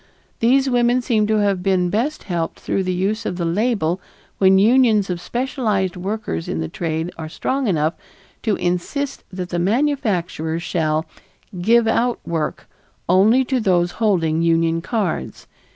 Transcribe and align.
These 0.39 0.67
women 0.67 1.03
seem 1.03 1.27
to 1.27 1.35
have 1.41 1.61
been 1.61 1.91
best 1.91 2.23
helped 2.23 2.59
through 2.59 2.81
the 2.85 2.91
use 2.91 3.23
of 3.23 3.35
the 3.37 3.45
label 3.45 4.01
when 4.39 4.57
unions 4.57 5.11
of 5.11 5.21
specialized 5.21 5.95
workers 5.95 6.47
in 6.49 6.59
the 6.59 6.67
trade 6.67 7.11
are 7.19 7.29
strong 7.29 7.67
enough 7.67 7.93
to 8.41 8.55
insist 8.55 9.23
that 9.31 9.49
the 9.49 9.59
manufacturers 9.59 10.63
shall 10.63 11.05
"give 11.61 11.87
out 11.87 12.19
work" 12.25 12.67
only 13.07 13.45
to 13.45 13.59
those 13.59 13.91
holding 14.01 14.41
union 14.41 14.81
cards. 14.81 15.45